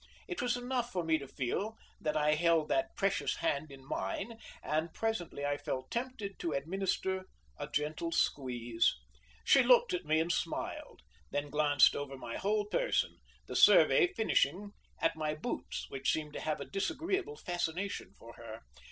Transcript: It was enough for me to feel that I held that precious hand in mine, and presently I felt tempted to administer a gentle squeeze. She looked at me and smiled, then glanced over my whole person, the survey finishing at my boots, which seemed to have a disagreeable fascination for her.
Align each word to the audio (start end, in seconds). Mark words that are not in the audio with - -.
It 0.27 0.41
was 0.41 0.57
enough 0.57 0.91
for 0.91 1.03
me 1.03 1.19
to 1.19 1.27
feel 1.27 1.77
that 1.99 2.17
I 2.17 2.33
held 2.33 2.69
that 2.69 2.95
precious 2.95 3.35
hand 3.35 3.71
in 3.71 3.85
mine, 3.85 4.39
and 4.63 4.91
presently 4.95 5.45
I 5.45 5.57
felt 5.57 5.91
tempted 5.91 6.39
to 6.39 6.53
administer 6.53 7.25
a 7.59 7.69
gentle 7.69 8.11
squeeze. 8.11 8.95
She 9.43 9.61
looked 9.61 9.93
at 9.93 10.05
me 10.05 10.19
and 10.19 10.31
smiled, 10.31 11.01
then 11.29 11.51
glanced 11.51 11.95
over 11.95 12.17
my 12.17 12.37
whole 12.37 12.65
person, 12.65 13.17
the 13.45 13.55
survey 13.55 14.07
finishing 14.07 14.71
at 14.99 15.15
my 15.15 15.35
boots, 15.35 15.85
which 15.89 16.11
seemed 16.11 16.33
to 16.33 16.41
have 16.41 16.59
a 16.59 16.65
disagreeable 16.65 17.37
fascination 17.37 18.11
for 18.17 18.33
her. 18.37 18.61